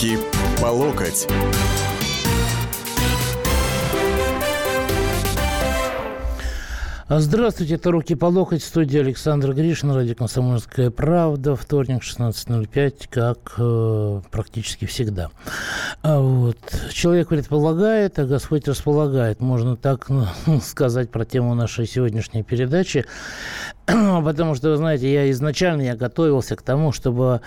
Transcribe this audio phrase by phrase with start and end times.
[0.00, 0.18] Руки
[0.62, 1.26] по локоть.
[7.10, 14.20] Здравствуйте, это «Руки по локоть», студия Александр Гришин, радио «Комсомольская правда», вторник, 16.05, как э,
[14.30, 15.28] практически всегда.
[16.02, 16.56] А вот.
[16.92, 20.28] Человек предполагает, а Господь располагает, можно так ну,
[20.62, 23.04] сказать про тему нашей сегодняшней передачи,
[23.86, 27.40] потому что, вы знаете, я изначально я готовился к тому, чтобы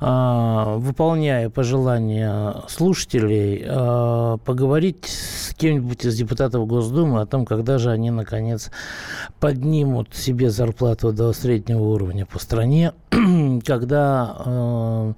[0.00, 8.10] выполняя пожелания слушателей, а, поговорить с кем-нибудь из депутатов Госдумы о том, когда же они,
[8.10, 8.70] наконец,
[9.40, 12.92] поднимут себе зарплату до среднего уровня по стране,
[13.66, 15.14] когда а,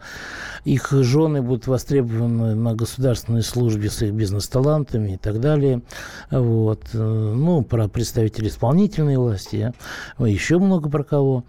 [0.64, 5.83] их жены будут востребованы на государственной службе с их бизнес-талантами и так далее.
[6.30, 6.83] Вот.
[6.92, 9.73] Ну, про представителей исполнительной власти,
[10.19, 11.45] еще много про кого.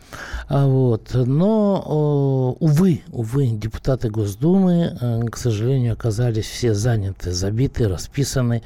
[0.50, 1.12] Вот.
[1.14, 8.64] Но, увы, увы, депутаты Госдумы, э, к сожалению, оказались все заняты, забиты, расписаны.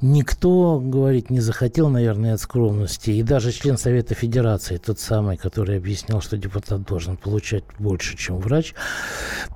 [0.00, 3.10] Никто, говорить, не захотел, наверное, от скромности.
[3.10, 8.38] И даже член Совета Федерации, тот самый, который объяснял, что депутат должен получать больше, чем
[8.38, 8.74] врач,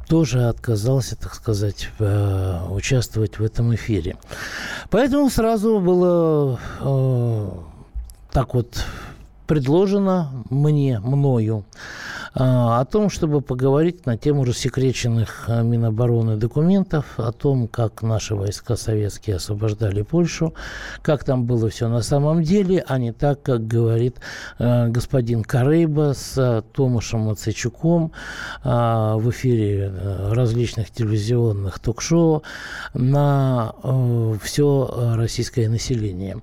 [0.08, 4.16] тоже отказался, так сказать, э, участвовать в этом эфире.
[4.88, 7.50] Поэтому сразу было э,
[8.32, 8.86] так вот
[9.46, 11.66] предложено мне, мною,
[12.38, 18.76] о том, чтобы поговорить на тему рассекреченных а, Минобороны документов, о том, как наши войска
[18.76, 20.52] советские освобождали Польшу,
[21.00, 24.18] как там было все на самом деле, а не так, как говорит
[24.58, 28.12] а, господин Карейба с Томашем Мацейчуком
[28.62, 29.90] в эфире
[30.30, 32.42] различных телевизионных ток-шоу
[32.92, 33.74] на
[34.42, 36.42] все российское население.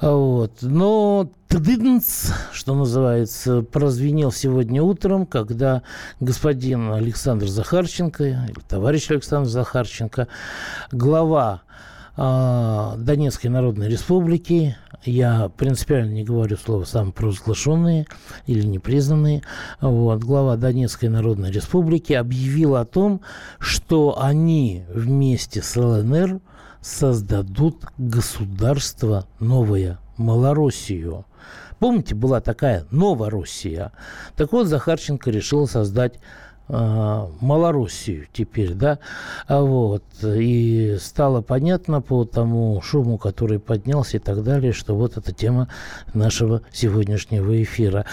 [0.00, 0.52] Вот.
[0.62, 5.82] Но тдыднц, что называется, прозвенел сегодня утром, когда
[6.20, 10.28] господин Александр Захарченко, или товарищ Александр Захарченко,
[10.92, 11.62] глава
[12.16, 18.06] э, Донецкой Народной Республики, я принципиально не говорю слово самопровозглашенные
[18.46, 19.42] или непризнанные,
[19.80, 23.20] вот, глава Донецкой Народной Республики объявил о том,
[23.58, 26.40] что они вместе с ЛНР
[26.80, 31.24] создадут государство новое, Малороссию.
[31.78, 33.92] Помните, была такая Новороссия?
[34.36, 36.18] Так вот, Захарченко решил создать
[36.68, 38.98] Малороссию теперь, да,
[39.46, 45.16] а вот, и стало понятно по тому шуму, который поднялся и так далее, что вот
[45.16, 45.68] эта тема
[46.12, 48.04] нашего сегодняшнего эфира.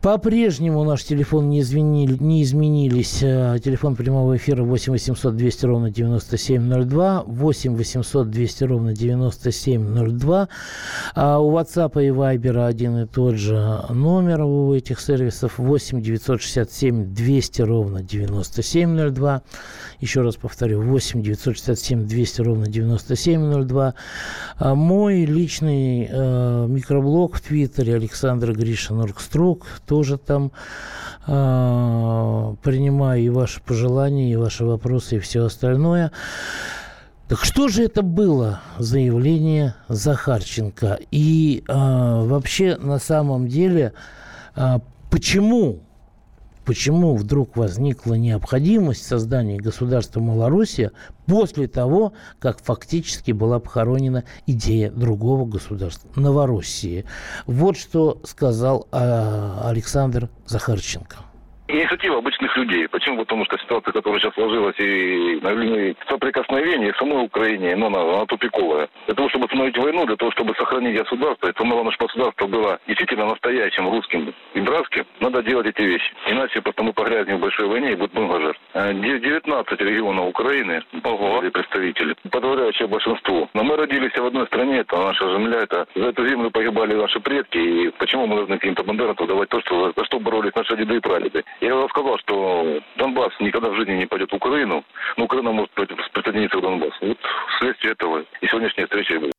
[0.00, 3.20] По-прежнему наш телефон не, изменили, не изменились.
[3.22, 10.48] А, телефон прямого эфира 8 800 200 ровно 9702, 8 800 200 ровно 9702.
[11.14, 17.14] А у WhatsApp и Viber один и тот же номер у этих сервисов 8 967
[17.14, 19.42] 200 ровно ровно 9702.
[20.00, 23.94] Еще раз повторю, 8 967 200 ровно 9702.
[24.58, 29.66] А мой личный э, микроблог в Твиттере Александр Гришин Оргструк.
[29.86, 30.52] Тоже там
[31.26, 36.12] э, принимаю и ваши пожелания, и ваши вопросы, и все остальное.
[37.28, 40.98] Так что же это было заявление Захарченко?
[41.10, 43.94] И э, вообще на самом деле,
[44.54, 44.78] э,
[45.10, 45.80] почему
[46.64, 50.92] почему вдруг возникла необходимость создания государства Малороссия
[51.26, 57.04] после того, как фактически была похоронена идея другого государства– Новороссии.
[57.46, 61.16] Вот что сказал э, Александр Захарченко
[61.68, 62.88] инициатива обычных людей.
[62.88, 63.18] Почему?
[63.18, 68.00] Потому что ситуация, которая сейчас сложилась и на линии соприкосновения в самой Украине, но она,
[68.00, 68.88] она тупиковая.
[69.06, 72.46] Для того, чтобы остановить войну, для того, чтобы сохранить государство, и самое главное, чтобы государство
[72.46, 76.12] было действительно настоящим русским и братским, надо делать эти вещи.
[76.26, 78.60] Иначе просто мы погрязнем в большой войне и будет много жертв.
[78.74, 81.42] 19 регионов Украины, Ого.
[81.52, 83.48] представители, подавляющее большинство.
[83.54, 87.20] Но мы родились в одной стране, это наша земля, это за эту землю погибали наши
[87.20, 90.96] предки, и почему мы должны каким-то бандеровцам давать то, что, за что боролись наши деды
[90.96, 91.44] и прадеды.
[91.60, 94.84] Я уже сказал, что Донбасс никогда в жизни не пойдет в Украину,
[95.16, 96.96] но Украина может присоединиться к Донбассу.
[97.00, 97.18] Вот
[97.56, 99.33] вследствие этого и сегодняшняя встреча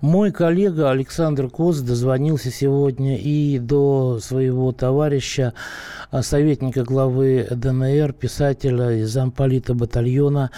[0.00, 5.52] мой коллега Александр Коз дозвонился сегодня и до своего товарища,
[6.10, 10.50] а, советника главы ДНР, писателя из замполита батальона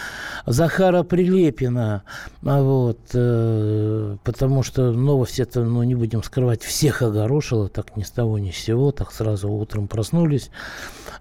[0.47, 2.05] Захара Прилепина.
[2.45, 8.03] А вот, э, потому что новость это, ну, не будем скрывать, всех огорошила, так ни
[8.03, 10.51] с того ни с сего, так сразу утром проснулись,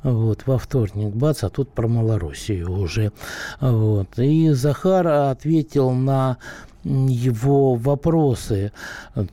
[0.03, 3.11] вот, во вторник, бац, а тут про Малороссию уже.
[3.59, 4.17] Вот.
[4.17, 6.37] И Захар ответил на
[6.83, 8.71] его вопросы.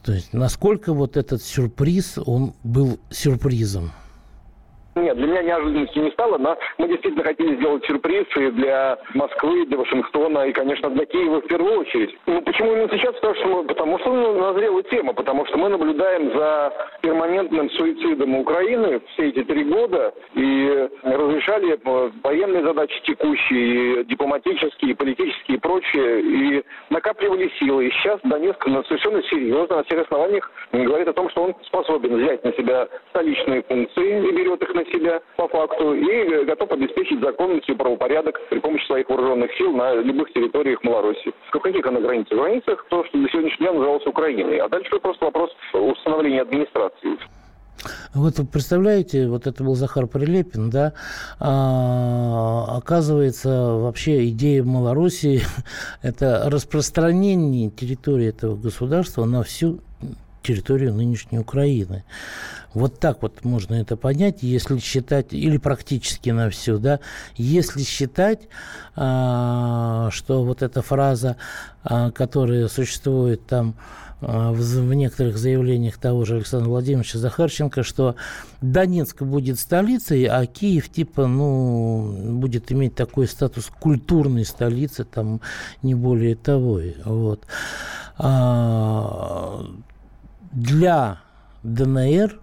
[0.03, 3.93] То есть, насколько вот этот сюрприз, он был сюрпризом?
[4.99, 9.67] Нет, для меня неожиданностью не стало, но мы действительно хотели сделать сюрприз и для Москвы,
[9.67, 12.17] для Вашингтона и, конечно, для Киева в первую очередь.
[12.27, 13.15] Ну, почему именно сейчас?
[13.15, 19.01] Потому что, потому что ну, назрела тема, потому что мы наблюдаем за перманентным суицидом Украины
[19.13, 25.61] все эти три года и разрешали э, военные задачи текущие, и дипломатические, и политические и
[25.61, 27.87] прочие, и накапливали силы.
[27.87, 32.45] И сейчас Донецк совершенно серьезно, на всех основаниях говорит о том, что он способен взять
[32.45, 37.69] на себя столичные функции и берет их на себя по факту, и готов обеспечить законность
[37.69, 41.33] и правопорядок при помощи своих вооруженных сил на любых территориях Малороссии.
[41.53, 42.33] В каких она границах?
[42.33, 44.59] В границах то, что до сегодняшнего дня называлось Украиной.
[44.59, 47.19] А дальше просто вопрос установления администрации.
[48.15, 50.95] Вот вы представляете, вот это был Захар Прилепин, да,
[51.39, 55.43] а, оказывается, вообще идея Малороссии–
[56.03, 59.81] это распространение территории этого государства на всю
[60.43, 62.05] территорию нынешней Украины.
[62.75, 67.01] Вот так вот можно это понять, если считать, или практически на всю, да,
[67.35, 68.49] если считать,
[68.95, 71.37] а, что вот эта фраза,
[71.83, 73.75] а, которая существует там
[74.21, 78.17] а, в, некоторых заявлениях того же Александра Владимировича Захарченко, что
[78.61, 85.41] Донецк будет столицей, а Киев типа, ну, будет иметь такой статус культурной столицы, там
[85.83, 87.47] не более того, вот.
[90.59, 91.21] Для
[91.63, 92.41] ДНР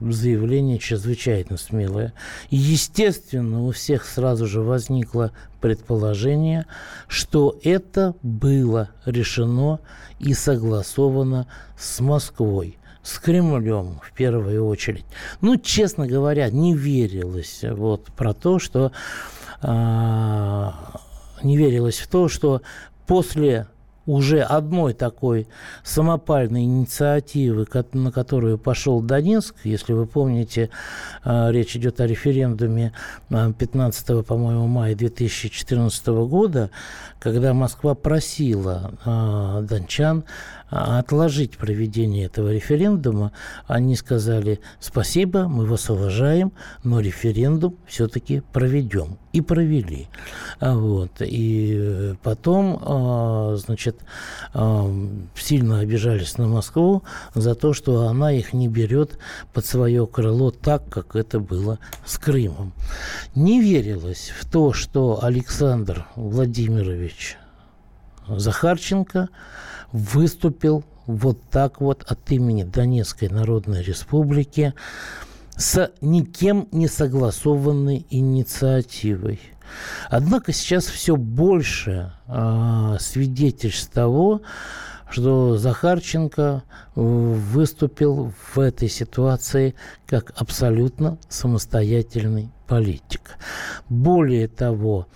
[0.00, 2.12] заявление чрезвычайно смелое.
[2.50, 6.66] И, естественно, у всех сразу же возникло предположение,
[7.08, 9.80] что это было решено
[10.18, 11.46] и согласовано
[11.78, 15.06] с Москвой с Кремлем в первую очередь.
[15.40, 18.92] Ну, честно говоря, не верилось вот про то, что
[19.62, 20.70] э,
[21.42, 22.60] не верилось в то, что
[23.06, 23.68] после
[24.08, 25.46] уже одной такой
[25.84, 30.70] самопальной инициативы, на которую пошел Донецк, если вы помните,
[31.22, 32.94] а, речь идет о референдуме
[33.28, 36.70] 15, а, по-моему, мая 2014 года,
[37.20, 40.24] когда Москва просила а, дончан
[40.70, 43.32] отложить проведение этого референдума,
[43.66, 46.52] они сказали спасибо, мы вас уважаем,
[46.84, 49.18] но референдум все-таки проведем.
[49.32, 50.08] И провели.
[50.60, 51.12] Вот.
[51.20, 54.00] И потом, значит,
[55.36, 57.04] сильно обижались на Москву
[57.34, 59.18] за то, что она их не берет
[59.52, 62.72] под свое крыло так, как это было с Крымом.
[63.34, 67.36] Не верилось в то, что Александр Владимирович
[68.36, 69.28] Захарченко
[69.92, 74.74] выступил вот так вот от имени Донецкой Народной Республики
[75.56, 79.40] с никем не согласованной инициативой.
[80.08, 84.42] Однако сейчас все больше э, свидетельств того,
[85.10, 86.62] что Захарченко
[86.94, 89.74] выступил в этой ситуации
[90.06, 93.36] как абсолютно самостоятельный политик.
[93.88, 95.06] Более того,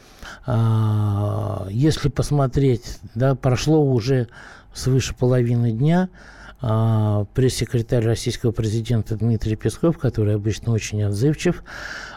[0.46, 4.28] э, если посмотреть, да, прошло уже
[4.72, 11.64] свыше половины дня а, пресс-секретарь российского президента Дмитрий Песков, который обычно очень отзывчив,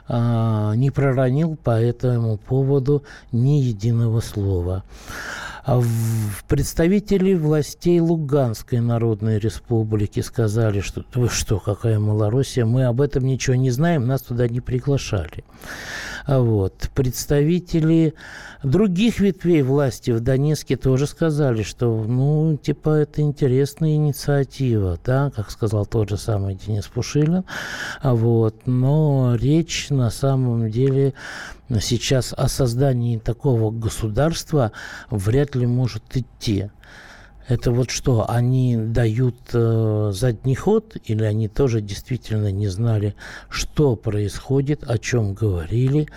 [0.07, 4.83] а, не проронил по этому поводу ни единого слова.
[5.65, 5.81] А
[6.47, 13.56] представители властей Луганской Народной Республики сказали, что вы что, какая Малороссия, мы об этом ничего
[13.56, 15.44] не знаем, нас туда не приглашали.
[16.28, 16.90] Вот.
[16.96, 18.16] Представители
[18.64, 25.52] других ветвей власти в Донецке тоже сказали, что, ну, типа, это интересная инициатива, да, как
[25.52, 27.44] сказал тот же самый Денис Пушилин,
[28.02, 31.14] вот, но речь на самом деле
[31.80, 34.72] сейчас о создании такого государства
[35.10, 36.70] вряд ли может идти.
[37.47, 43.16] Это вот что, они дают э, задний ход или они тоже действительно не знали,
[43.49, 46.07] что происходит, о чем говорили,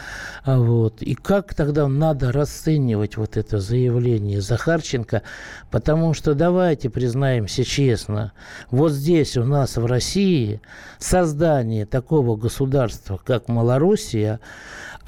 [0.44, 1.02] а вот.
[1.02, 5.23] И как тогда надо расценивать вот это заявление Захарченко,
[5.70, 8.32] потому что давайте признаемся честно,
[8.70, 10.62] вот здесь у нас в России
[10.99, 14.40] создание такого государства, как Малороссия,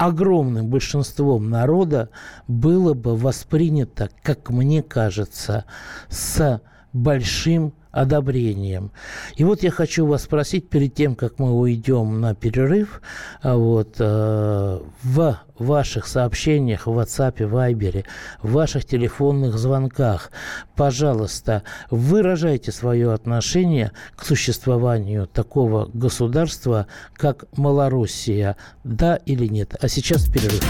[0.01, 2.09] огромным большинством народа
[2.47, 5.65] было бы воспринято, как мне кажется,
[6.09, 6.59] с
[6.93, 8.91] большим одобрением.
[9.35, 13.01] И вот я хочу вас спросить, перед тем, как мы уйдем на перерыв,
[13.41, 18.05] а вот, э, в ваших сообщениях в WhatsApp, Viber,
[18.41, 20.31] в ваших телефонных звонках,
[20.75, 28.55] пожалуйста, выражайте свое отношение к существованию такого государства, как Малороссия.
[28.83, 29.75] Да или нет?
[29.79, 30.63] А сейчас перерыв.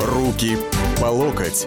[0.00, 0.58] Руки
[1.00, 1.66] по локоть.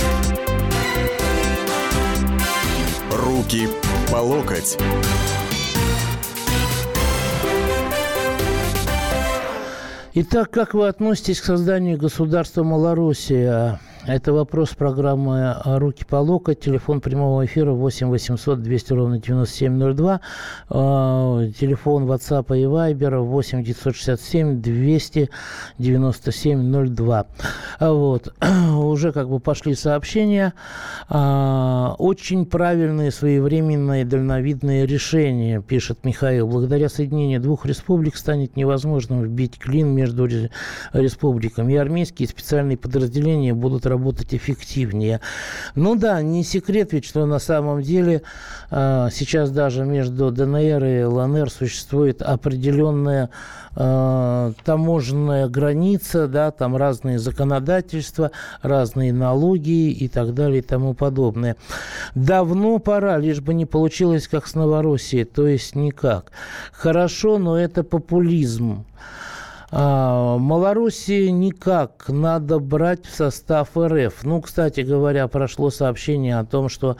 [3.11, 3.67] Руки
[4.09, 4.77] по локоть.
[10.13, 13.81] Итак, как вы относитесь к созданию государства Малороссия?
[14.07, 16.59] Это вопрос программы «Руки по локоть».
[16.59, 20.21] Телефон прямого эфира 8 800 200 ровно 9702.
[20.69, 25.29] А, телефон WhatsApp и Viber 8 967 200
[25.77, 27.27] 97 02.
[27.79, 28.33] Вот.
[28.75, 30.55] Уже как бы пошли сообщения.
[31.07, 36.47] А, очень правильные, своевременные, дальновидные решения, пишет Михаил.
[36.47, 40.27] Благодаря соединению двух республик станет невозможным вбить клин между
[40.91, 41.73] республиками.
[41.73, 45.21] И армейские специальные подразделения будут работать эффективнее.
[45.75, 48.23] Ну да, не секрет ведь, что на самом деле
[48.71, 53.29] э, сейчас даже между ДНР и ЛНР существует определенная
[53.75, 58.31] э, таможенная граница, да, там разные законодательства,
[58.61, 61.55] разные налоги и так далее и тому подобное.
[62.15, 66.31] Давно пора, лишь бы не получилось как с Новороссией, то есть никак.
[66.71, 68.85] Хорошо, но это популизм.
[69.71, 74.23] А, Малоруссии никак надо брать в состав РФ.
[74.23, 76.97] Ну, кстати говоря, прошло сообщение о том, что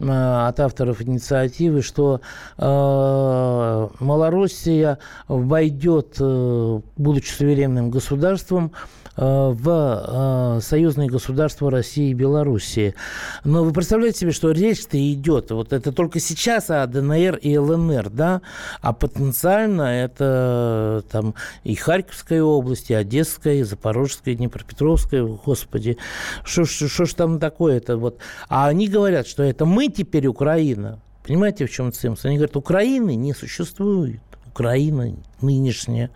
[0.00, 2.20] а, от авторов инициативы, что
[2.56, 4.98] э, Малороссия
[5.28, 8.72] войдет, э, будучи суверенным государством,
[9.20, 12.94] Э, в э, союзные государства России и Белоруссии.
[13.42, 18.10] Но вы представляете себе, что речь-то идет, вот это только сейчас о ДНР и ЛНР,
[18.10, 18.42] да,
[18.80, 21.34] а потенциально это там
[21.64, 22.07] и Харьковская
[22.42, 25.98] область, и Одесская, и Запорожская, и Днепропетровская, господи,
[26.44, 28.18] что ж там такое-то вот.
[28.48, 31.00] А они говорят, что это мы теперь Украина.
[31.24, 32.24] Понимаете, в чем цимс?
[32.24, 34.20] Они говорят, Украины не существует.
[34.46, 36.10] Украина нынешняя.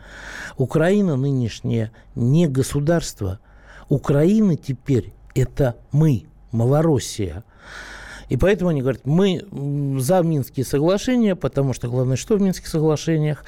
[0.56, 3.38] Украина нынешняя не государство.
[3.88, 7.44] Украина теперь это мы, Малороссия.
[8.32, 9.44] И поэтому они говорят, мы
[10.00, 13.44] за Минские соглашения, потому что главное, что в Минских соглашениях?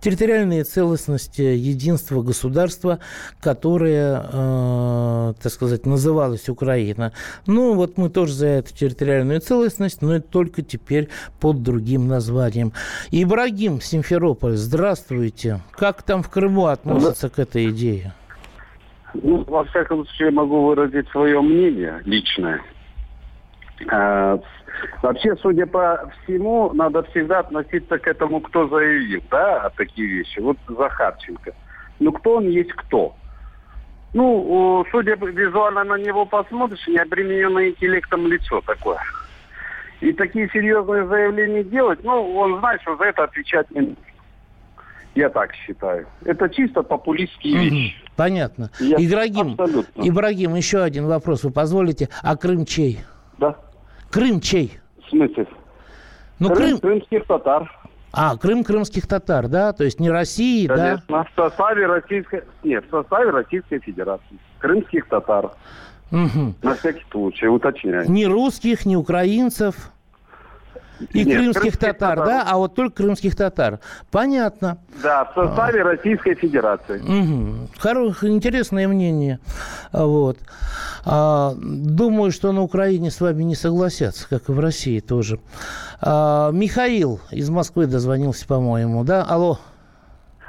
[0.00, 2.98] Территориальная целостность, единство государства,
[3.40, 7.12] которое, э, так сказать, называлось Украина.
[7.46, 12.72] Ну, вот мы тоже за эту территориальную целостность, но это только теперь под другим названием.
[13.12, 15.60] Ибрагим Симферополь, здравствуйте.
[15.70, 18.12] Как там в Крыму относятся к этой идее?
[19.14, 22.60] Ну, во всяком случае, могу выразить свое мнение личное.
[23.90, 24.38] А,
[25.02, 30.38] вообще, судя по всему, надо всегда относиться к этому, кто заявил, да, такие вещи.
[30.38, 31.52] Вот Захарченко.
[31.98, 33.14] Ну, кто он есть кто?
[34.12, 38.98] Ну, судя визуально на него посмотришь, необремененное интеллектом лицо такое.
[40.00, 43.96] И такие серьезные заявления делать, ну, он знает, что за это отвечать не
[45.16, 46.06] я так считаю.
[46.24, 47.62] Это чисто популистские угу.
[47.62, 47.96] вещи.
[48.16, 48.70] Понятно.
[48.78, 50.08] Я Ибрагим, абсолютно.
[50.08, 52.10] Ибрагим, еще один вопрос, вы позволите.
[52.22, 53.00] А Крым чей?
[53.38, 53.56] Да.
[54.16, 54.78] Крым чей?
[55.04, 55.46] В смысле?
[56.38, 56.80] Ну, Крым, Крым...
[56.80, 57.70] Крымских татар.
[58.12, 59.74] А, Крым крымских татар, да?
[59.74, 61.24] То есть не России, Конечно, да?
[61.24, 62.44] в составе Российской...
[62.64, 64.38] Нет, в составе Российской Федерации.
[64.58, 65.50] Крымских татар.
[66.10, 66.54] Угу.
[66.62, 68.10] На всякий случай, уточняю.
[68.10, 69.90] Ни русских, ни украинцев.
[71.12, 72.44] И Нет, крымских, крымских татар, татар, да?
[72.46, 73.80] А вот только крымских татар.
[74.10, 74.78] Понятно.
[75.02, 75.84] Да, в составе а.
[75.84, 77.00] Российской Федерации.
[77.00, 77.70] Угу.
[77.78, 79.38] Хорошее, интересное мнение.
[79.92, 80.38] Вот.
[81.04, 85.38] А, думаю, что на Украине с вами не согласятся, как и в России тоже.
[86.00, 89.22] А, Михаил из Москвы дозвонился, по-моему, да?
[89.22, 89.58] Алло.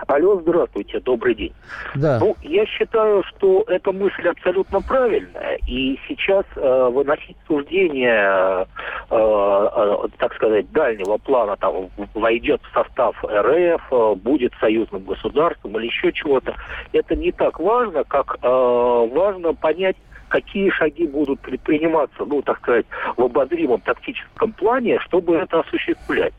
[0.06, 1.54] Алло, здравствуйте, добрый день.
[1.96, 2.20] Да.
[2.20, 8.68] Ну, я считаю, что эта мысль абсолютно правильная, и сейчас э, выносить суждение,
[9.10, 15.78] э, э, так сказать, дальнего плана, там, войдет в состав РФ, э, будет союзным государством
[15.80, 16.54] или еще чего-то,
[16.94, 19.98] это не так важно, как э, важно понять,
[20.30, 22.86] какие шаги будут предприниматься, ну, так сказать,
[23.16, 26.34] в обозримом тактическом плане, чтобы это осуществлять.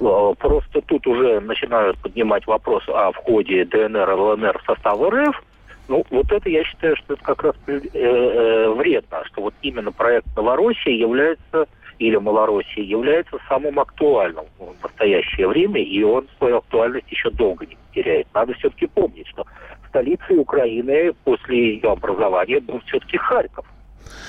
[0.00, 5.42] Э, просто тут уже начинают поднимать вопрос о входе ДНР ЛНР в состав РФ.
[5.88, 9.92] Ну, вот это я считаю, что это как раз э, э, вредно, что вот именно
[9.92, 11.66] проект Новороссии является
[11.98, 17.76] или Малороссии является самым актуальным в настоящее время, и он свою актуальность еще долго не
[17.76, 18.26] потеряет.
[18.34, 19.46] Надо все-таки помнить, что
[19.88, 23.66] столицей Украины после ее образования был все-таки Харьков.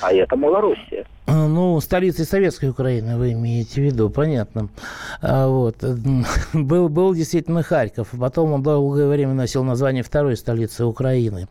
[0.01, 1.05] А это Малороссия.
[1.25, 4.69] А, ну, столицей советской Украины вы имеете в виду, понятно.
[5.21, 5.77] А, вот.
[6.53, 11.47] Был, был действительно Харьков, а потом он долгое время носил название второй столицы Украины.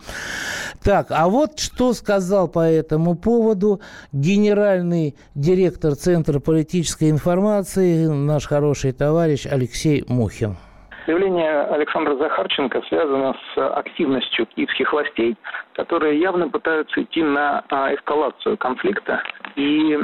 [0.82, 3.80] Так, а вот что сказал по этому поводу
[4.12, 10.56] генеральный директор Центра политической информации, наш хороший товарищ Алексей Мухин.
[11.06, 15.36] Заявление Александра Захарченко связано с активностью киевских властей,
[15.74, 19.20] которые явно пытаются идти на а, эскалацию конфликта
[19.56, 19.98] и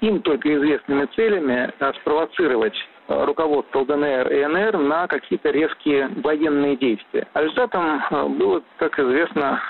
[0.00, 2.74] им только известными целями а, спровоцировать
[3.08, 7.26] руководство ЛДНР и НР на какие-то резкие военные действия.
[7.34, 8.00] А результатом
[8.38, 9.60] было, как известно,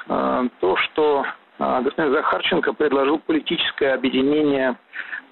[0.61, 1.25] то, что
[1.59, 4.77] господин Захарченко предложил политическое объединение,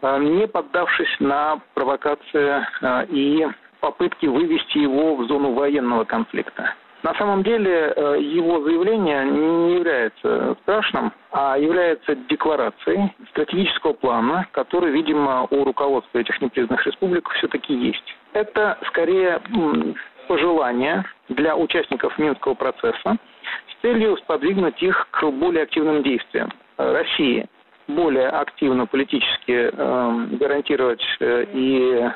[0.03, 2.65] не поддавшись на провокации
[3.11, 3.47] и
[3.81, 6.75] попытки вывести его в зону военного конфликта.
[7.03, 14.91] На самом деле э, его заявление не является страшным, а является декларацией стратегического плана, который,
[14.91, 18.17] видимо, у руководства этих непризнанных республик все-таки есть.
[18.33, 19.41] Это скорее
[20.27, 23.17] пожелание для участников Минского процесса
[23.69, 26.51] с целью сподвигнуть их к более активным действиям.
[26.77, 27.47] России
[27.89, 32.11] более активно политически э, гарантировать э, и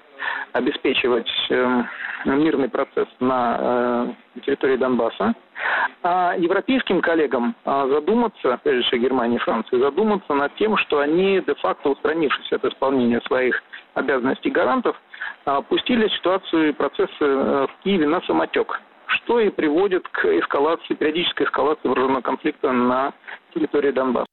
[0.53, 1.83] обеспечивать э,
[2.25, 3.57] мирный процесс на
[4.37, 5.35] э, территории Донбасса.
[6.03, 11.41] А европейским коллегам э, задуматься, прежде всего Германии и Франции, задуматься над тем, что они
[11.47, 13.63] де-факто, устранившись от исполнения своих
[13.95, 15.01] обязанностей гарантов,
[15.47, 21.47] э, пустили ситуацию и процессы в Киеве на самотек что и приводит к эскалации, периодической
[21.47, 23.13] эскалации вооруженного конфликта на
[23.55, 24.27] территории Донбасса.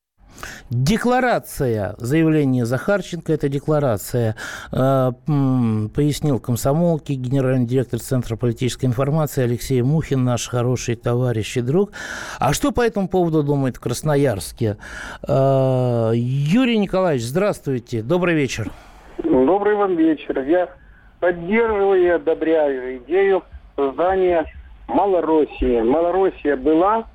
[0.69, 4.35] Декларация, заявление Захарченко, это декларация,
[4.71, 11.91] э, пояснил комсомолки, генеральный директор Центра политической информации Алексей Мухин, наш хороший товарищ и друг.
[12.39, 14.77] А что по этому поводу думает в Красноярске?
[15.27, 18.71] Э, Юрий Николаевич, здравствуйте, добрый вечер.
[19.23, 20.41] Добрый вам вечер.
[20.41, 20.69] Я
[21.19, 23.43] поддерживаю и одобряю идею
[23.75, 24.45] создания
[24.87, 25.81] Малороссии.
[25.81, 27.07] Малороссия была,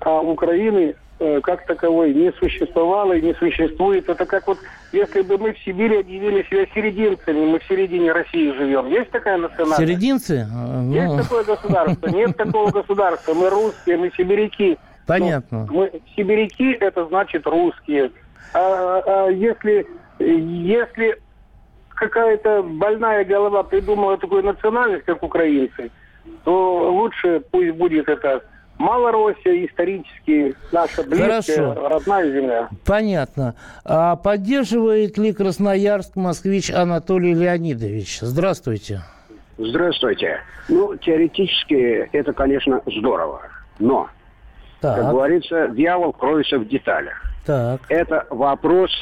[0.00, 0.94] а Украины
[1.42, 4.08] как таковой не существовало и не существует.
[4.08, 4.58] Это как вот,
[4.92, 8.86] если бы мы в Сибири объявили себя серединцами, мы в середине России живем.
[8.88, 9.78] Есть такая национальность?
[9.78, 10.46] Серединцы?
[10.50, 10.92] Ну...
[10.92, 12.08] Есть такое государство?
[12.08, 13.34] Нет такого государства.
[13.34, 14.78] Мы русские, мы сибиряки.
[15.06, 15.66] Понятно.
[15.66, 18.12] Но мы сибиряки, это значит русские.
[18.54, 19.86] А, а если,
[20.18, 21.18] если
[21.88, 25.90] какая-то больная голова придумала такую национальность, как украинцы,
[26.44, 28.44] то лучше пусть будет это
[28.78, 31.88] Малороссия исторически наша близкая, Хорошо.
[31.88, 32.68] родная земля.
[32.86, 33.56] Понятно.
[33.84, 38.20] А поддерживает ли Красноярск москвич Анатолий Леонидович?
[38.20, 39.00] Здравствуйте.
[39.58, 40.40] Здравствуйте.
[40.68, 43.42] Ну, теоретически это, конечно, здорово.
[43.80, 44.08] Но,
[44.80, 44.96] так.
[44.96, 47.20] как говорится, дьявол кроется в деталях.
[47.44, 47.80] Так.
[47.88, 48.92] Это вопрос,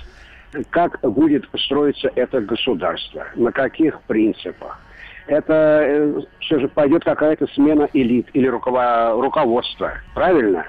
[0.71, 4.81] как будет строиться это государство, на каких принципах
[5.27, 9.95] это э, все же пойдет какая-то смена элит или руково- руководства.
[10.15, 10.67] Правильно?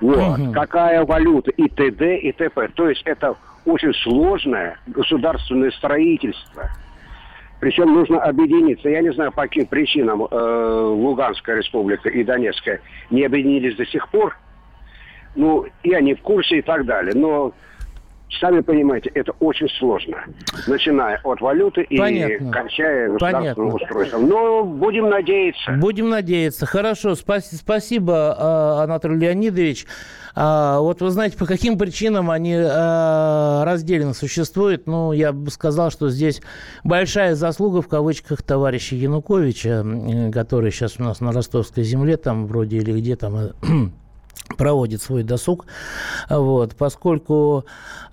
[0.00, 0.38] Вот.
[0.38, 0.52] Угу.
[0.52, 2.18] Какая валюта и т.д.
[2.18, 2.68] и т.п.
[2.74, 6.70] То есть это очень сложное государственное строительство.
[7.60, 8.88] Причем нужно объединиться.
[8.88, 14.08] Я не знаю, по каким причинам э, Луганская республика и Донецкая не объединились до сих
[14.08, 14.36] пор.
[15.36, 17.14] Ну, я не в курсе и так далее.
[17.14, 17.52] Но
[18.40, 20.24] Сами понимаете, это очень сложно.
[20.66, 22.32] Начиная от валюты Понятно.
[22.32, 24.28] и кончая государственным устройством.
[24.28, 25.72] Но будем надеяться.
[25.72, 26.66] Будем надеяться.
[26.66, 27.14] Хорошо.
[27.14, 29.86] Спас- спасибо, а, Анатолий Леонидович.
[30.34, 34.86] А, вот вы знаете, по каким причинам они а, раздельно существуют?
[34.86, 36.40] Ну, я бы сказал, что здесь
[36.84, 39.84] большая заслуга в кавычках товарища Януковича,
[40.32, 43.52] который сейчас у нас на ростовской земле, там вроде или где там
[44.56, 45.66] проводит свой досуг,
[46.28, 47.64] вот, поскольку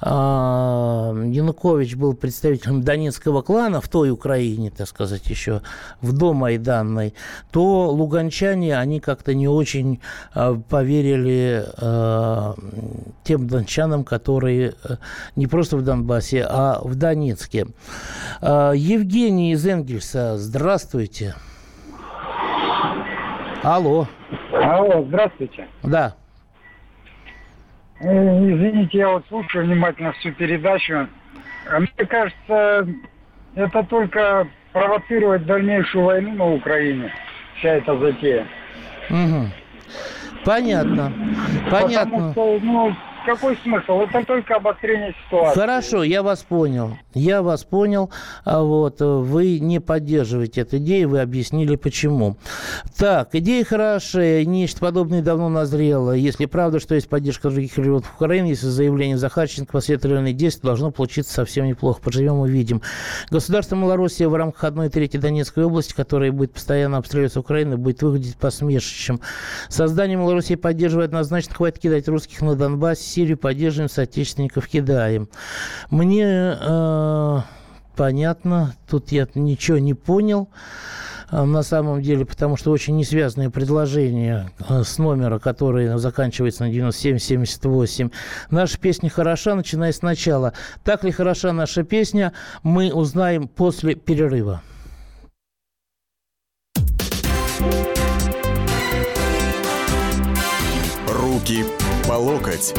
[0.02, 5.62] э, Янукович был представителем Донецкого клана в той Украине, так сказать, еще
[6.02, 7.14] в домайданной,
[7.52, 10.00] то луганчане, они как-то не очень
[10.34, 12.54] э, поверили э,
[13.24, 14.96] тем дончанам, которые э,
[15.36, 17.68] не просто в Донбассе, а в Донецке.
[18.42, 21.36] Э, Евгений из Энгельса, здравствуйте.
[23.64, 24.08] Алло.
[24.54, 25.68] Алло, здравствуйте.
[25.84, 26.16] Да.
[28.00, 31.08] Э, извините, я вот слушаю внимательно всю передачу.
[31.70, 32.88] А мне кажется,
[33.56, 37.12] это только провоцировать дальнейшую войну на Украине,
[37.58, 38.48] вся эта затея.
[39.10, 39.50] Угу.
[40.46, 41.12] Понятно.
[41.70, 42.12] Понятно.
[42.12, 42.96] Потому что, ну,
[43.30, 44.02] какой смысл?
[44.02, 45.60] Это только обострение ситуации.
[45.60, 46.98] Хорошо, я вас понял.
[47.14, 48.10] Я вас понял.
[48.44, 52.38] А вот вы не поддерживаете эту идею, вы объяснили почему.
[52.98, 56.12] Так, идея хорошая, нечто подобное давно назрело.
[56.12, 61.34] Если правда, что есть поддержка других регионов Украины, если заявление Захарченко последовательные действия должно получиться
[61.34, 62.02] совсем неплохо.
[62.02, 62.82] Поживем, увидим.
[63.30, 68.38] Государство Малороссия в рамках одной трети Донецкой области, которая будет постоянно обстреливаться Украиной, будет выглядеть
[68.38, 69.20] посмешищем.
[69.68, 75.28] Создание Малороссии поддерживает однозначно, хватит кидать русских на Донбасс, Сирию поддерживаем, соотечественников кидаем.
[75.90, 77.40] Мне э,
[77.98, 80.48] понятно, тут я ничего не понял.
[81.28, 86.70] А, на самом деле, потому что очень несвязанное предложение а, с номера, который заканчивается на
[86.70, 88.10] 9778.
[88.52, 90.54] Наша песня хороша, начиная сначала.
[90.86, 92.32] Так ли хороша наша песня,
[92.64, 94.62] мы узнаем после перерыва.
[101.06, 101.66] Руки
[102.10, 102.74] по локоть.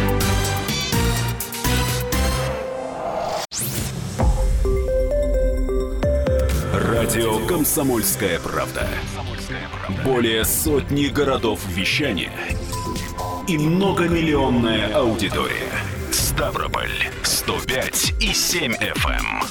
[6.74, 8.88] Радио «Комсомольская правда».
[10.04, 12.32] Более сотни городов вещания
[13.46, 15.70] и многомиллионная аудитория.
[16.10, 16.90] Ставрополь
[17.22, 19.10] 105 и 7 FM.
[19.10, 19.42] Эм.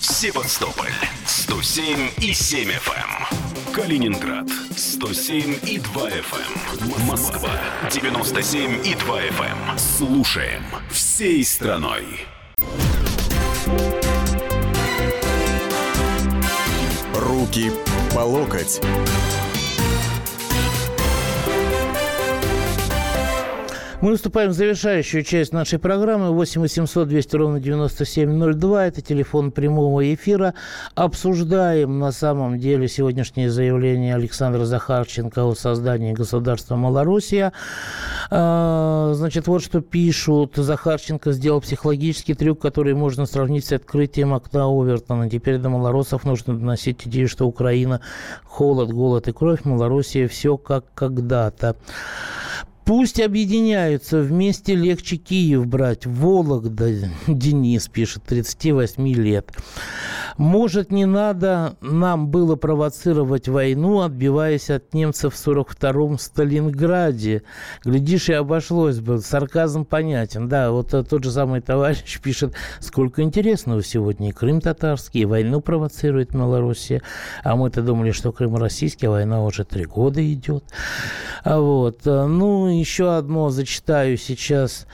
[0.00, 0.88] Севастополь
[1.26, 3.53] 107 и 7 FM.
[3.74, 3.82] Эм.
[3.82, 7.00] Калининград 107 и 2 FM.
[7.00, 7.06] Эм.
[7.06, 7.50] Москва
[7.90, 9.78] 97 и 2 FM.
[9.78, 12.04] Слушаем всей страной.
[17.14, 17.72] Руки
[18.14, 18.80] по локоть.
[24.04, 26.28] Мы наступаем в завершающую часть нашей программы.
[26.28, 28.86] 8 800 200 ровно 9702.
[28.88, 30.52] Это телефон прямого эфира.
[30.94, 37.54] Обсуждаем на самом деле сегодняшнее заявление Александра Захарченко о создании государства Малороссия.
[38.30, 40.56] А, значит, вот что пишут.
[40.56, 45.30] Захарченко сделал психологический трюк, который можно сравнить с открытием окна Овертона.
[45.30, 48.02] Теперь до малоросов нужно доносить идею, что Украина
[48.44, 51.76] холод, голод и кровь, Малороссия все как когда-то.
[52.84, 56.04] Пусть объединяются, вместе легче Киев брать.
[56.04, 56.90] Вологда,
[57.26, 59.52] Денис пишет, 38 лет.
[60.36, 67.42] Может, не надо нам было провоцировать войну, отбиваясь от немцев в 42-м Сталинграде.
[67.84, 69.20] Глядишь, и обошлось бы.
[69.20, 70.48] Сарказм понятен.
[70.48, 74.30] Да, вот тот же самый товарищ пишет, сколько интересного сегодня.
[74.30, 77.00] И Крым татарский, и войну провоцирует Малороссия.
[77.44, 80.64] А мы-то думали, что Крым российский, а война уже три года идет.
[81.44, 82.00] А вот.
[82.04, 84.86] Ну, еще одно зачитаю сейчас.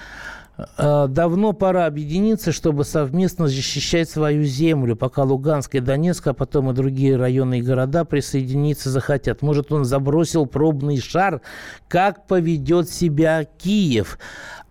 [0.79, 6.71] «Э, давно пора объединиться, чтобы совместно защищать свою землю, пока Луганск и Донецк, а потом
[6.71, 9.43] и другие районы и города присоединиться захотят.
[9.43, 11.41] Может, он забросил пробный шар,
[11.89, 14.19] как поведет себя Киев.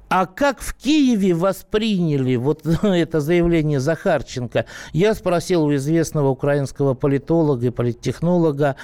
[0.10, 4.66] А как в Киеве восприняли вот это заявление Захарченко?
[4.92, 8.76] Я спросил у известного украинского политолога и политтехнолога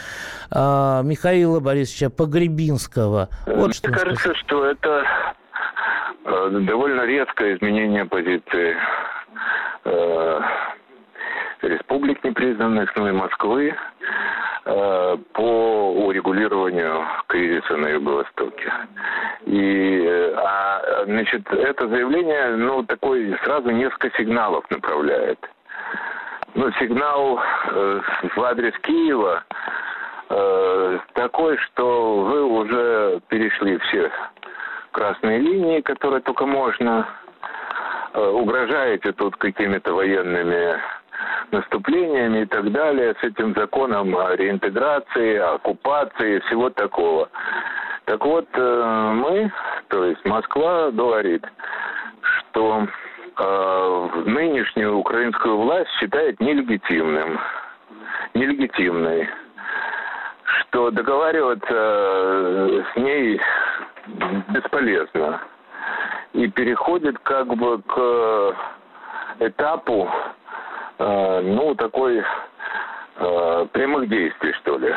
[0.52, 0.56] э,
[1.04, 3.30] Михаила Борисовича Погребинского.
[3.48, 4.38] Вот Мне что кажется, сказать.
[4.38, 5.04] что это
[6.26, 8.76] э, довольно резкое изменение позиции
[9.86, 10.40] э,
[11.68, 13.76] республик непризнанных, ну и Москвы
[14.66, 18.72] э, по урегулированию кризиса на Юго-Востоке.
[19.46, 25.40] И, э, а, значит, это заявление, ну, такой сразу несколько сигналов направляет.
[26.56, 27.40] Ну, сигнал
[27.72, 28.02] э,
[28.36, 29.44] в адрес Киева
[30.30, 34.10] э, такой, что вы уже перешли все
[34.92, 37.06] красные линии, которые только можно,
[38.14, 40.80] э, угрожаете тут какими-то военными
[41.52, 47.30] наступлениями и так далее, с этим законом о реинтеграции, оккупации, всего такого.
[48.06, 49.52] Так вот, э, мы,
[49.88, 51.44] то есть Москва говорит,
[52.22, 52.88] что
[53.38, 57.40] э, нынешнюю украинскую власть считает нелегитимным,
[58.36, 59.28] нелегитимной,
[60.44, 63.42] что договариваться э, с ней
[64.50, 65.42] бесполезно
[66.34, 68.56] и переходит как бы к
[69.40, 70.10] этапу
[70.98, 72.24] Э, ну, такой
[73.18, 74.96] э, прямых действий, что ли.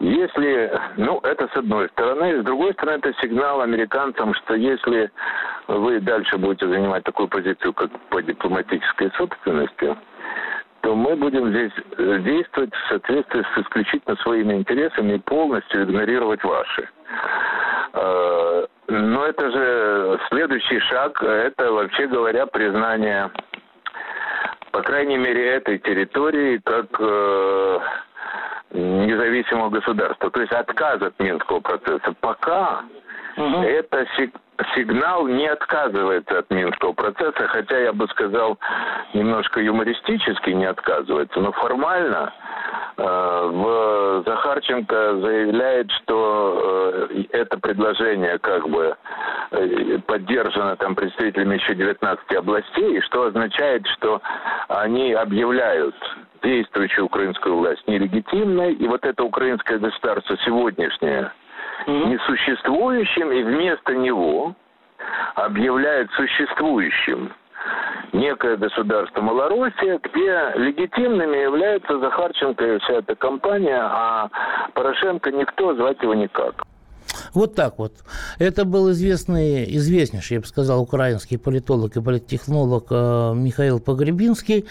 [0.00, 5.10] Если, ну, это с одной стороны, с другой стороны, это сигнал американцам, что если
[5.68, 9.96] вы дальше будете занимать такую позицию, как по дипломатической собственности,
[10.80, 11.72] то мы будем здесь
[12.24, 16.88] действовать в соответствии с исключительно своими интересами и полностью игнорировать ваши.
[17.92, 23.30] Э, но это же следующий шаг, это, вообще говоря, признание
[24.72, 27.78] по крайней мере, этой территории как э,
[28.72, 30.30] независимого государства.
[30.30, 32.14] То есть отказ от Минского процесса.
[32.20, 32.82] Пока
[33.36, 33.62] угу.
[33.62, 34.06] это,
[34.74, 38.58] сигнал не отказывается от Минского процесса, хотя я бы сказал,
[39.14, 42.32] немножко юмористически не отказывается, но формально
[43.00, 48.94] в Захарченко заявляет, что э, это предложение как бы
[49.52, 54.20] э, поддержано там представителями еще 19 областей, что означает, что
[54.68, 55.94] они объявляют
[56.42, 61.32] действующую украинскую власть нелегитимной, и вот это украинское государство сегодняшнее
[61.86, 62.06] mm-hmm.
[62.06, 64.54] несуществующим, и вместо него
[65.36, 67.32] объявляет существующим
[68.12, 74.28] некое государство Малороссия, где легитимными являются Захарченко и вся эта компания, а
[74.74, 76.54] Порошенко никто, звать его никак.
[77.34, 77.94] Вот так вот.
[78.38, 84.66] Это был известный, известнейший, я бы сказал, украинский политолог и политтехнолог э, Михаил Погребинский,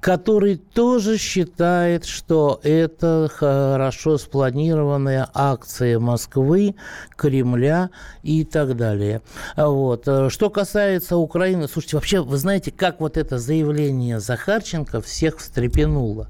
[0.00, 6.74] который тоже считает, что это хорошо спланированная акция Москвы,
[7.16, 7.90] Кремля
[8.22, 9.22] и так далее.
[9.56, 10.08] Вот.
[10.28, 16.28] Что касается Украины, слушайте, вообще, вы знаете, как вот это заявление Захарченко всех встрепенуло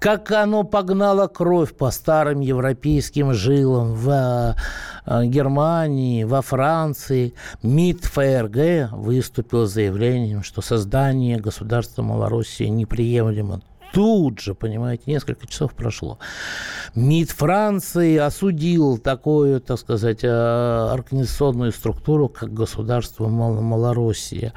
[0.00, 4.56] как оно погнало кровь по старым европейским жилам в
[5.04, 7.34] э, Германии, во Франции.
[7.62, 13.60] МИД ФРГ выступил с заявлением, что создание государства Малороссии неприемлемо
[13.92, 16.18] тут же, понимаете, несколько часов прошло.
[16.94, 24.52] МИД Франции осудил такую, так сказать, э, организационную структуру, как государство Мал Малороссия.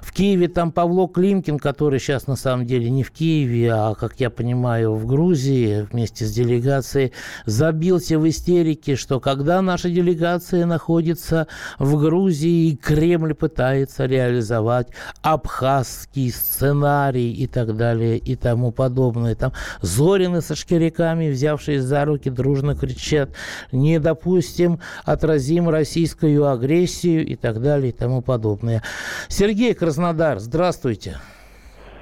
[0.00, 4.20] В Киеве там Павло Климкин, который сейчас на самом деле не в Киеве, а, как
[4.20, 7.12] я понимаю, в Грузии вместе с делегацией,
[7.46, 11.46] забился в истерике, что когда наша делегация находится
[11.78, 14.88] в Грузии, Кремль пытается реализовать
[15.22, 19.36] абхазский сценарий и так далее, и так тому подобное.
[19.36, 23.30] Там Зорины со шкиряками, взявшись за руки, дружно кричат
[23.70, 28.82] «Не допустим, отразим российскую агрессию» и так далее и тому подобное.
[29.28, 31.18] Сергей Краснодар, здравствуйте.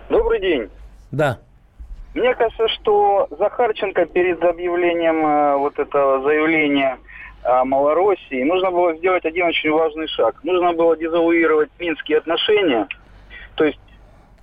[0.09, 0.69] Добрый день.
[1.11, 1.39] Да.
[2.15, 6.99] Мне кажется, что Захарченко перед объявлением э, вот этого заявления
[7.43, 10.43] о Малороссии нужно было сделать один очень важный шаг.
[10.43, 12.89] Нужно было дезавуировать минские отношения,
[13.55, 13.79] то есть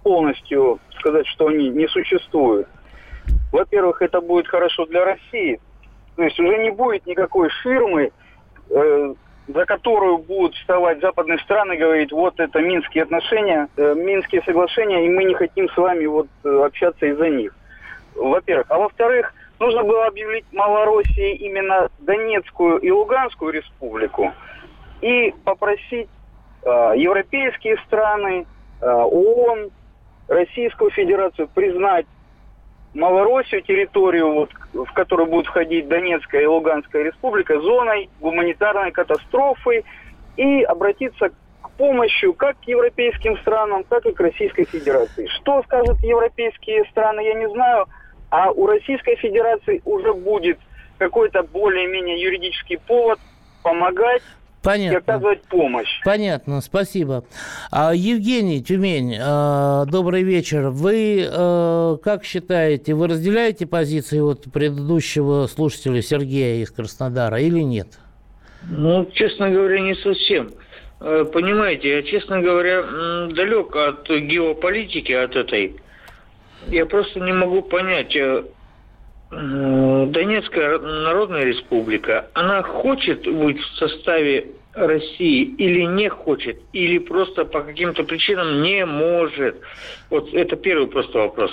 [0.03, 2.67] полностью сказать, что они не существуют.
[3.51, 5.59] Во-первых, это будет хорошо для России.
[6.15, 8.11] То есть уже не будет никакой фирмы,
[8.69, 9.13] э,
[9.47, 15.09] за которую будут вставать западные страны говорить, вот это Минские отношения, э, Минские соглашения, и
[15.09, 17.55] мы не хотим с вами вот э, общаться из-за них.
[18.15, 18.65] Во-первых.
[18.69, 24.31] А во-вторых, нужно было объявить Малороссии именно Донецкую и Луганскую республику
[25.01, 26.09] и попросить
[26.63, 28.47] э, европейские страны,
[28.81, 29.69] э, ООН,
[30.27, 32.05] Российскую Федерацию признать
[32.93, 39.83] Малороссию, территорию, вот, в которую будет входить Донецкая и Луганская республика, зоной гуманитарной катастрофы
[40.37, 45.27] и обратиться к помощи как к европейским странам, так и к Российской Федерации.
[45.27, 47.85] Что скажут европейские страны, я не знаю,
[48.29, 50.57] а у Российской Федерации уже будет
[50.97, 53.19] какой-то более-менее юридический повод
[53.61, 54.23] помогать
[54.65, 54.95] Понятно.
[54.95, 56.01] и оказывать помощь.
[56.03, 57.23] Понятно, спасибо.
[57.71, 60.69] А, Евгений Тюмень, а, добрый вечер.
[60.69, 67.87] Вы а, как считаете, вы разделяете позиции вот предыдущего слушателя Сергея из Краснодара или нет?
[68.67, 70.51] Ну, честно говоря, не совсем.
[70.99, 72.81] Э, понимаете, я, честно говоря,
[73.27, 75.75] далек от геополитики, от этой.
[76.67, 78.43] Я просто не могу понять, э,
[79.31, 87.61] Донецкая Народная Республика, она хочет быть в составе России или не хочет, или просто по
[87.61, 89.59] каким-то причинам не может?
[90.09, 91.51] Вот это первый просто вопрос.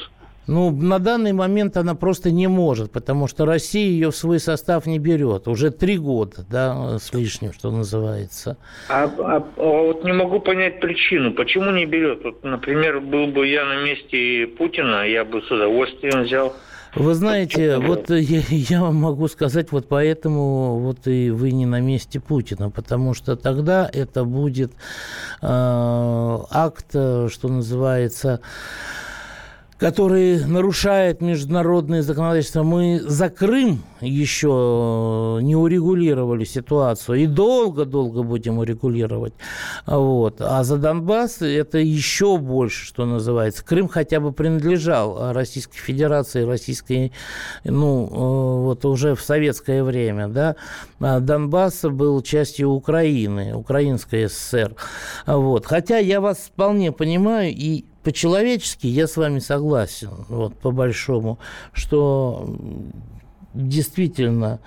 [0.49, 4.87] Ну, на данный момент она просто не может, потому что Россия ее в свой состав
[4.87, 5.47] не берет.
[5.47, 8.57] Уже три года, да, с лишним, что называется.
[8.89, 12.25] А, а, а вот не могу понять причину, почему не берет.
[12.25, 16.57] Вот, например, был бы я на месте Путина, я бы с удовольствием взял.
[16.95, 21.81] Вы знаете, вот я, я вам могу сказать, вот поэтому вот и вы не на
[21.81, 24.73] месте Путина, потому что тогда это будет
[25.41, 25.47] э,
[26.51, 28.41] акт, что называется,
[29.83, 32.63] который нарушает международное законодательство.
[32.63, 39.35] Мы за Крым еще не урегулировали ситуацию и долго-долго будем урегулировать.
[39.85, 40.37] Вот.
[40.41, 43.65] А за Донбасс это еще больше, что называется.
[43.65, 47.11] Крым хотя бы принадлежал Российской Федерации, Российской,
[47.65, 50.55] ну, э, вот уже в советское время, да.
[51.01, 54.77] А Донбасс был частью Украины, Украинской ССР.
[55.27, 55.67] Вот.
[55.67, 61.39] Хотя я вас вполне понимаю и по-человечески я с вами согласен, вот по большому,
[61.73, 62.57] что
[63.55, 64.61] действительно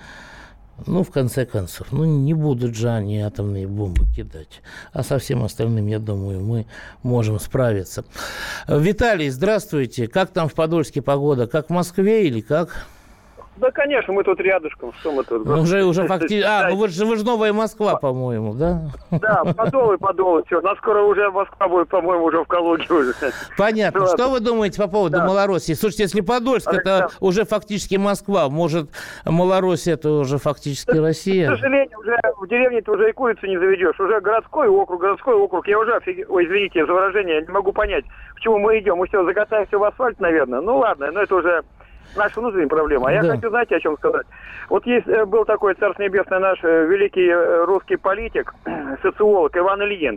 [0.84, 4.60] Ну, в конце концов, ну, не будут же они атомные бомбы кидать.
[4.92, 6.66] А со всем остальным, я думаю, мы
[7.02, 8.04] можем справиться.
[8.68, 10.06] Виталий, здравствуйте.
[10.06, 11.46] Как там в Подольске погода?
[11.46, 12.86] Как в Москве или как?
[13.56, 14.92] Да, конечно, мы тут рядышком.
[15.00, 15.46] Что мы тут?
[15.46, 16.42] Ну, уже, уже фактически...
[16.46, 18.82] А, ну вы же, вы же новая Москва, по-моему, да?
[19.10, 20.42] Да, подолы, подолы.
[20.46, 23.14] Все, нас скоро уже Москва будет, по-моему, уже в Калуге уже.
[23.56, 24.00] Понятно.
[24.00, 25.26] Ну, что вы думаете по поводу да.
[25.26, 25.72] Малороссии?
[25.72, 28.90] Слушайте, если Подольск, это уже фактически Москва, может,
[29.24, 31.48] Малороссия это уже фактически Россия?
[31.48, 33.98] К сожалению, уже в деревне ты уже и курицу не заведешь.
[33.98, 35.66] Уже городской округ, городской округ.
[35.66, 36.30] Я уже офиг...
[36.30, 38.98] Ой, извините за выражение, я не могу понять, к чему мы идем.
[38.98, 40.60] Мы все, закатаемся в асфальт, наверное.
[40.60, 41.62] Ну, ладно, но это уже
[42.14, 43.08] наша внутренняя проблема.
[43.08, 43.26] А да.
[43.26, 44.26] я хочу, знаете, о чем сказать?
[44.68, 48.54] Вот есть, э, был такой, Царство Небесное, наш э, великий э, русский политик,
[49.02, 50.16] социолог Иван Ильин.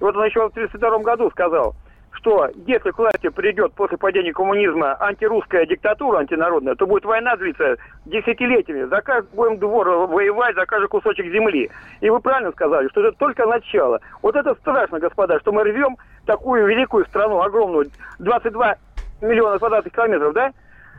[0.00, 1.74] И вот он еще в 1932 году сказал,
[2.12, 7.76] что если к власти придет после падения коммунизма антирусская диктатура, антинародная, то будет война длиться
[8.04, 8.88] десятилетиями.
[8.88, 11.70] За каждый будем двор воевать, за каждый кусочек земли.
[12.00, 14.00] И вы правильно сказали, что это только начало.
[14.22, 17.86] Вот это страшно, господа, что мы рвем такую великую страну, огромную,
[18.18, 18.76] 22
[19.22, 20.52] миллиона квадратных километров, да?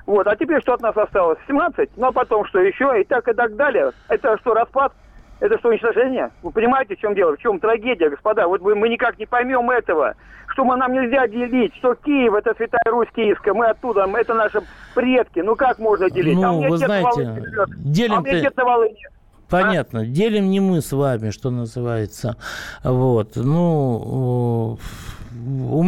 [0.05, 1.37] Вот, а теперь что от нас осталось?
[1.47, 3.91] 17, ну а потом что еще, и так и так далее.
[4.09, 4.93] Это что, распад?
[5.39, 6.29] Это что, уничтожение?
[6.43, 7.35] Вы понимаете, в чем дело?
[7.35, 8.47] В чем трагедия, господа?
[8.47, 10.13] Вот мы, мы никак не поймем этого.
[10.47, 14.61] Что мы нам нельзя делить, что Киев это Святая Русь Киевская, мы оттуда, это наши
[14.93, 15.39] предки.
[15.39, 16.35] Ну как можно делить?
[16.35, 17.43] Ну, а вы знаете,
[17.79, 18.17] делим-то...
[18.17, 19.07] А мне дед на Волыне.
[19.51, 19.99] Понятно.
[20.01, 20.05] А?
[20.05, 22.37] Делим не мы с вами, что называется.
[22.83, 23.35] Вот.
[23.35, 23.99] Ну,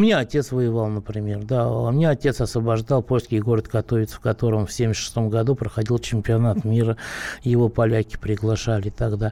[0.04, 4.72] меня отец воевал, например, да, у меня отец освобождал польский город Катовиц, в котором в
[4.74, 6.98] 1976 году проходил чемпионат мира,
[7.42, 9.32] его поляки приглашали тогда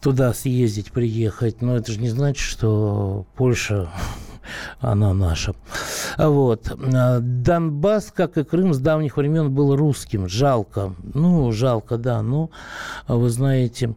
[0.00, 3.90] туда съездить, приехать, но это же не значит, что Польша
[4.80, 5.54] она наша.
[6.18, 6.70] Вот.
[6.72, 10.28] Донбасс, как и Крым, с давних времен был русским.
[10.28, 10.92] Жалко.
[11.14, 12.22] Ну, жалко, да.
[12.22, 12.50] Ну,
[13.08, 13.94] вы знаете.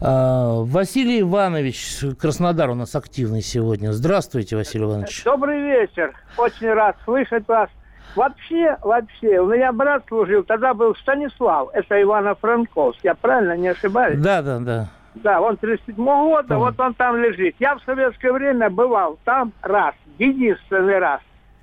[0.00, 3.92] А, Василий Иванович, Краснодар у нас активный сегодня.
[3.92, 5.24] Здравствуйте, Василий Иванович.
[5.24, 6.14] Добрый вечер.
[6.36, 7.68] Очень рад слышать вас.
[8.16, 14.20] Вообще, вообще, у меня брат служил, тогда был Станислав, это Ивано-Франковск, я правильно не ошибаюсь?
[14.20, 14.88] Да, да, да.
[15.16, 17.56] Да, он 37 года, вот он там лежит.
[17.60, 21.20] Я в советское время бывал там раз, единственный раз.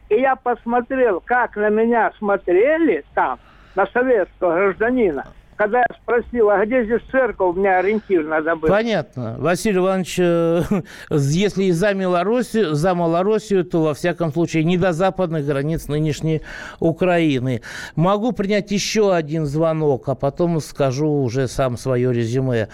[0.09, 3.39] И я посмотрел, как на меня смотрели там,
[3.75, 5.25] на советского гражданина
[5.61, 8.67] когда я спросил, а где здесь церковь, у меня ориентир надо было.
[8.67, 9.35] Понятно.
[9.37, 10.63] Василий Иванович, э,
[11.11, 16.41] если и за Малороссию, за Малороссию, то, во всяком случае, не до западных границ нынешней
[16.79, 17.61] Украины.
[17.95, 22.69] Могу принять еще один звонок, а потом скажу уже сам свое резюме.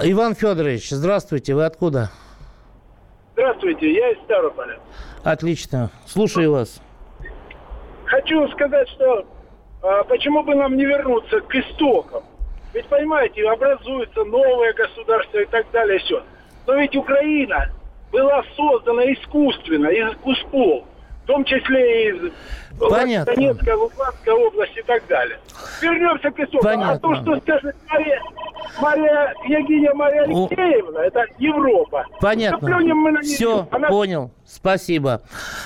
[0.00, 2.10] Иван Федорович, здравствуйте, вы откуда?
[3.34, 4.80] Здравствуйте, я из Ставрополя.
[5.22, 6.82] Отлично, слушаю вас.
[8.06, 9.24] Хочу сказать, что
[9.82, 12.24] а, почему бы нам не вернуться к истокам?
[12.72, 16.22] Ведь, понимаете, образуется новое государство и так далее, все.
[16.66, 17.70] Но ведь Украина
[18.10, 20.84] была создана искусственно, из кусков
[21.24, 22.32] в том числе из
[22.78, 23.34] Понятно.
[23.34, 25.38] Донецкой, Луганской области и так далее.
[25.80, 26.60] Вернемся к истокам.
[26.62, 26.92] Понятно.
[26.92, 28.20] А то, что скажет Мария,
[28.80, 32.04] Мария Ягиня Мария Алексеевна, это Европа.
[32.20, 32.68] Понятно.
[32.68, 33.88] Мы Все, Она...
[33.88, 34.30] понял.
[34.44, 35.22] Спасибо.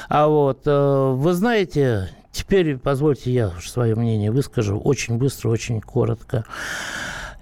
[0.09, 6.44] А вот, э, вы знаете, теперь позвольте я свое мнение выскажу очень быстро, очень коротко.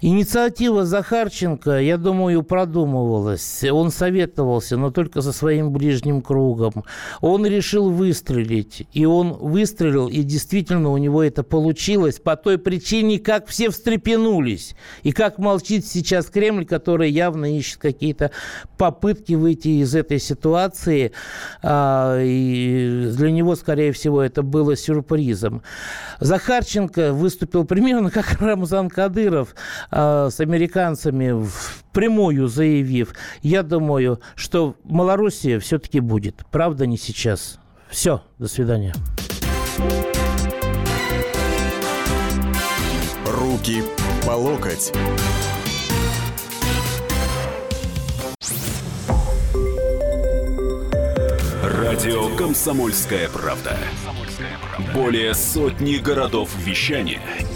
[0.02, 3.64] Инициатива Захарченко, я думаю, продумывалась.
[3.64, 6.85] Он советовался, но только со своим ближним кругом.
[7.22, 8.87] Он решил выстрелить.
[8.92, 14.76] И он выстрелил, и действительно у него это получилось по той причине, как все встрепенулись.
[15.02, 18.32] И как молчит сейчас Кремль, который явно ищет какие-то
[18.76, 21.12] попытки выйти из этой ситуации.
[21.62, 25.62] А, и для него, скорее всего, это было сюрпризом.
[26.20, 29.54] Захарченко выступил примерно как Рамзан Кадыров–
[29.90, 36.44] с американцами впрямую заявив, я думаю, что Малороссия все-таки будет.
[36.51, 37.59] Правда, не сейчас.
[37.88, 38.94] Все, до свидания.
[43.27, 43.83] Руки
[44.27, 44.92] по локоть.
[51.62, 53.77] Радио «Комсомольская правда».
[54.94, 57.20] Более сотни городов вещания–